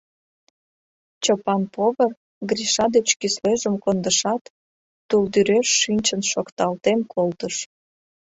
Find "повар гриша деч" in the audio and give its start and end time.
1.73-3.07